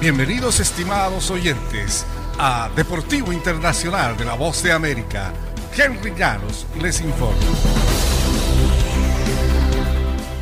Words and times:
Bienvenidos 0.00 0.60
estimados 0.60 1.28
oyentes 1.28 2.06
a 2.38 2.70
Deportivo 2.76 3.32
Internacional 3.32 4.16
de 4.16 4.24
la 4.24 4.34
Voz 4.34 4.62
de 4.62 4.70
América. 4.70 5.32
Henry 5.76 6.14
Llanos 6.14 6.68
les 6.80 7.00
informa. 7.00 7.34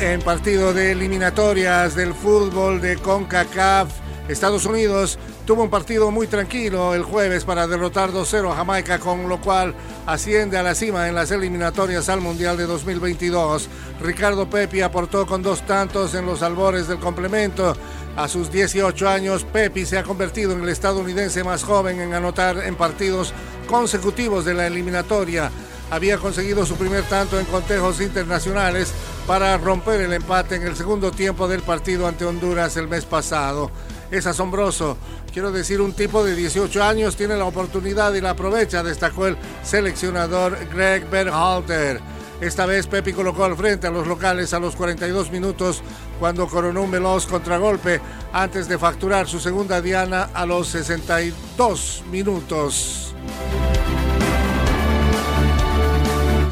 En 0.00 0.20
partido 0.22 0.74
de 0.74 0.90
eliminatorias 0.90 1.94
del 1.94 2.14
fútbol 2.14 2.80
de 2.80 2.96
CONCACAF, 2.96 3.92
Estados 4.26 4.64
Unidos 4.64 5.20
tuvo 5.46 5.62
un 5.62 5.70
partido 5.70 6.10
muy 6.10 6.26
tranquilo 6.26 6.94
el 6.94 7.04
jueves 7.04 7.44
para 7.44 7.68
derrotar 7.68 8.10
2-0 8.10 8.50
a 8.50 8.56
Jamaica, 8.56 8.98
con 8.98 9.28
lo 9.28 9.40
cual 9.40 9.74
asciende 10.06 10.56
a 10.56 10.62
la 10.62 10.74
cima 10.74 11.08
en 11.08 11.14
las 11.14 11.30
eliminatorias 11.30 12.08
al 12.08 12.20
Mundial 12.22 12.56
de 12.56 12.64
2022. 12.64 13.68
Ricardo 14.00 14.48
Pepi 14.48 14.80
aportó 14.80 15.26
con 15.26 15.42
dos 15.42 15.64
tantos 15.66 16.14
en 16.14 16.26
los 16.26 16.42
albores 16.42 16.88
del 16.88 16.98
complemento. 16.98 17.76
A 18.16 18.28
sus 18.28 18.50
18 18.50 19.08
años, 19.08 19.44
Pepi 19.44 19.84
se 19.84 19.98
ha 19.98 20.04
convertido 20.04 20.52
en 20.52 20.62
el 20.62 20.68
estadounidense 20.68 21.42
más 21.42 21.64
joven 21.64 22.00
en 22.00 22.14
anotar 22.14 22.58
en 22.58 22.76
partidos 22.76 23.32
consecutivos 23.66 24.44
de 24.44 24.54
la 24.54 24.66
eliminatoria. 24.66 25.50
Había 25.90 26.18
conseguido 26.18 26.64
su 26.64 26.76
primer 26.76 27.04
tanto 27.04 27.38
en 27.38 27.46
contejos 27.46 28.00
internacionales 28.00 28.92
para 29.26 29.56
romper 29.58 30.00
el 30.00 30.12
empate 30.12 30.56
en 30.56 30.62
el 30.62 30.76
segundo 30.76 31.10
tiempo 31.10 31.48
del 31.48 31.62
partido 31.62 32.06
ante 32.06 32.24
Honduras 32.24 32.76
el 32.76 32.88
mes 32.88 33.04
pasado 33.04 33.70
es 34.10 34.26
asombroso. 34.26 34.96
Quiero 35.32 35.50
decir, 35.50 35.80
un 35.80 35.92
tipo 35.92 36.24
de 36.24 36.34
18 36.34 36.82
años 36.82 37.16
tiene 37.16 37.36
la 37.36 37.44
oportunidad 37.44 38.14
y 38.14 38.20
la 38.20 38.30
aprovecha, 38.30 38.82
destacó 38.82 39.26
el 39.26 39.36
seleccionador 39.62 40.56
Greg 40.72 41.08
Berhalter. 41.10 42.00
Esta 42.44 42.66
vez 42.66 42.86
Pepi 42.86 43.14
colocó 43.14 43.46
al 43.46 43.56
frente 43.56 43.86
a 43.86 43.90
los 43.90 44.06
locales 44.06 44.52
a 44.52 44.60
los 44.60 44.76
42 44.76 45.30
minutos 45.30 45.82
cuando 46.20 46.46
coronó 46.46 46.82
un 46.82 46.90
veloz 46.90 47.26
contragolpe 47.26 48.02
antes 48.34 48.68
de 48.68 48.76
facturar 48.76 49.26
su 49.26 49.40
segunda 49.40 49.80
diana 49.80 50.28
a 50.34 50.44
los 50.44 50.68
62 50.68 52.04
minutos. 52.10 53.14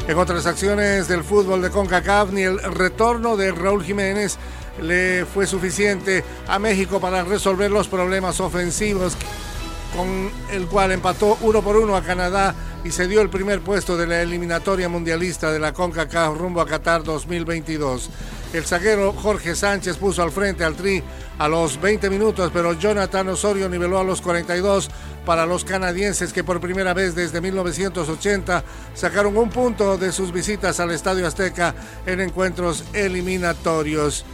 En 0.07 0.17
otras 0.17 0.47
acciones 0.47 1.07
del 1.07 1.23
fútbol 1.23 1.61
de 1.61 1.69
CONCACAF, 1.69 2.31
ni 2.31 2.41
el 2.41 2.57
retorno 2.59 3.37
de 3.37 3.51
Raúl 3.51 3.83
Jiménez 3.83 4.39
le 4.81 5.27
fue 5.31 5.45
suficiente 5.45 6.23
a 6.47 6.57
México 6.57 6.99
para 6.99 7.23
resolver 7.23 7.69
los 7.69 7.87
problemas 7.87 8.39
ofensivos 8.39 9.15
con 9.95 10.31
el 10.51 10.65
cual 10.65 10.91
empató 10.91 11.37
uno 11.41 11.61
por 11.61 11.77
uno 11.77 11.95
a 11.95 12.01
Canadá 12.01 12.55
y 12.83 12.91
se 12.91 13.07
dio 13.07 13.21
el 13.21 13.29
primer 13.29 13.61
puesto 13.61 13.95
de 13.97 14.07
la 14.07 14.21
eliminatoria 14.21 14.89
mundialista 14.89 15.51
de 15.51 15.59
la 15.59 15.73
CONCACAF 15.73 16.37
rumbo 16.37 16.61
a 16.61 16.67
Qatar 16.67 17.03
2022. 17.03 18.09
El 18.53 18.65
zaguero 18.65 19.13
Jorge 19.13 19.55
Sánchez 19.55 19.97
puso 19.97 20.21
al 20.21 20.31
frente 20.31 20.63
al 20.63 20.75
Tri 20.75 21.01
a 21.39 21.47
los 21.47 21.81
20 21.81 22.09
minutos, 22.09 22.51
pero 22.53 22.73
Jonathan 22.73 23.29
Osorio 23.29 23.67
niveló 23.69 23.99
a 23.99 24.03
los 24.03 24.21
42 24.21 24.91
para 25.25 25.45
los 25.45 25.63
canadienses 25.63 26.33
que 26.33 26.43
por 26.43 26.59
primera 26.59 26.93
vez 26.93 27.15
desde 27.15 27.41
1980 27.41 28.63
sacaron 28.93 29.37
un 29.37 29.49
punto 29.49 29.97
de 29.97 30.11
sus 30.11 30.31
visitas 30.31 30.79
al 30.79 30.91
Estadio 30.91 31.25
Azteca 31.25 31.73
en 32.05 32.19
encuentros 32.19 32.83
eliminatorios. 32.93 34.25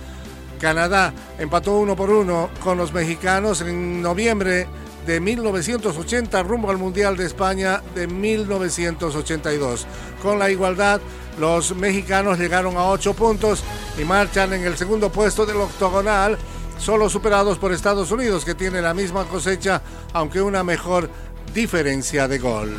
Canadá 0.59 1.13
empató 1.38 1.78
uno 1.78 1.95
por 1.95 2.09
uno 2.09 2.50
con 2.61 2.78
los 2.78 2.91
mexicanos 2.91 3.61
en 3.61 4.02
noviembre 4.02 4.67
de 5.09 5.19
1980 5.19 6.43
rumbo 6.43 6.69
al 6.69 6.77
Mundial 6.77 7.17
de 7.17 7.25
España 7.25 7.81
de 7.95 8.05
1982. 8.05 9.88
Con 10.21 10.38
la 10.38 10.51
igualdad, 10.51 11.01
los 11.39 11.75
mexicanos 11.75 12.38
llegaron 12.38 12.77
a 12.77 12.85
ocho 12.85 13.16
puntos 13.16 13.63
y 13.99 14.05
marchan 14.05 14.53
en 14.53 14.66
el 14.66 14.77
segundo 14.77 15.11
puesto 15.11 15.47
del 15.47 15.57
octogonal, 15.57 16.38
solo 16.77 17.09
superados 17.09 17.57
por 17.57 17.73
Estados 17.73 18.11
Unidos, 18.11 18.45
que 18.45 18.53
tiene 18.53 18.83
la 18.83 18.93
misma 18.93 19.25
cosecha, 19.25 19.81
aunque 20.13 20.43
una 20.43 20.63
mejor 20.63 21.09
diferencia 21.55 22.27
de 22.27 22.38
gol. 22.38 22.75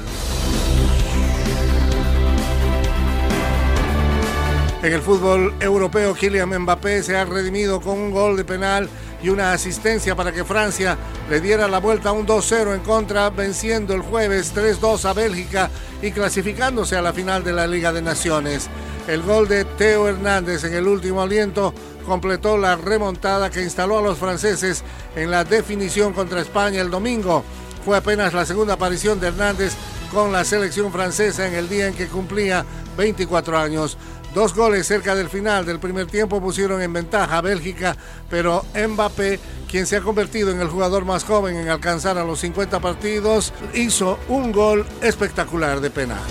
En 4.84 4.92
el 4.92 5.02
fútbol 5.02 5.52
europeo, 5.58 6.14
Kylian 6.14 6.60
Mbappé 6.60 7.02
se 7.02 7.16
ha 7.16 7.24
redimido 7.24 7.80
con 7.80 7.98
un 7.98 8.12
gol 8.12 8.36
de 8.36 8.44
penal 8.44 8.88
y 9.22 9.28
una 9.28 9.52
asistencia 9.52 10.14
para 10.14 10.32
que 10.32 10.44
Francia 10.44 10.96
le 11.28 11.40
diera 11.40 11.68
la 11.68 11.78
vuelta 11.78 12.10
a 12.10 12.12
un 12.12 12.26
2-0 12.26 12.74
en 12.74 12.80
contra, 12.80 13.30
venciendo 13.30 13.94
el 13.94 14.02
jueves 14.02 14.54
3-2 14.54 15.04
a 15.04 15.12
Bélgica 15.12 15.70
y 16.02 16.12
clasificándose 16.12 16.96
a 16.96 17.02
la 17.02 17.12
final 17.12 17.44
de 17.44 17.52
la 17.52 17.66
Liga 17.66 17.92
de 17.92 18.02
Naciones. 18.02 18.68
El 19.06 19.22
gol 19.22 19.48
de 19.48 19.64
Teo 19.64 20.08
Hernández 20.08 20.64
en 20.64 20.74
el 20.74 20.86
último 20.86 21.22
aliento 21.22 21.74
completó 22.06 22.56
la 22.56 22.76
remontada 22.76 23.50
que 23.50 23.62
instaló 23.62 23.98
a 23.98 24.02
los 24.02 24.18
franceses 24.18 24.84
en 25.16 25.30
la 25.30 25.44
definición 25.44 26.12
contra 26.12 26.40
España 26.40 26.80
el 26.80 26.90
domingo. 26.90 27.44
Fue 27.84 27.96
apenas 27.96 28.34
la 28.34 28.44
segunda 28.44 28.74
aparición 28.74 29.20
de 29.20 29.28
Hernández 29.28 29.72
con 30.12 30.32
la 30.32 30.44
selección 30.44 30.92
francesa 30.92 31.46
en 31.46 31.54
el 31.54 31.68
día 31.68 31.88
en 31.88 31.94
que 31.94 32.08
cumplía 32.08 32.64
24 32.96 33.58
años. 33.58 33.96
Dos 34.34 34.54
goles 34.54 34.86
cerca 34.86 35.16
del 35.16 35.28
final 35.28 35.66
del 35.66 35.80
primer 35.80 36.06
tiempo 36.06 36.40
pusieron 36.40 36.80
en 36.80 36.92
ventaja 36.92 37.38
a 37.38 37.40
Bélgica, 37.40 37.96
pero 38.28 38.64
Mbappé, 38.74 39.40
quien 39.68 39.86
se 39.86 39.96
ha 39.96 40.00
convertido 40.02 40.52
en 40.52 40.60
el 40.60 40.68
jugador 40.68 41.04
más 41.04 41.24
joven 41.24 41.56
en 41.56 41.68
alcanzar 41.68 42.16
a 42.16 42.24
los 42.24 42.38
50 42.40 42.78
partidos, 42.78 43.52
hizo 43.74 44.20
un 44.28 44.52
gol 44.52 44.86
espectacular 45.02 45.80
de 45.80 45.90
penal. 45.90 46.22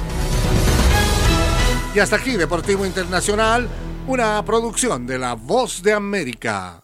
Y 1.94 2.00
hasta 2.00 2.16
aquí 2.16 2.38
Deportivo 2.38 2.86
Internacional, 2.86 3.68
una 4.08 4.44
producción 4.46 5.06
de 5.06 5.20
La 5.20 5.34
Voz 5.34 5.84
de 5.84 5.92
América. 5.92 6.82